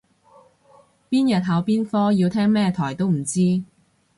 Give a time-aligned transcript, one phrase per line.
[1.11, 3.61] 邊日考邊科要聽咩台都唔知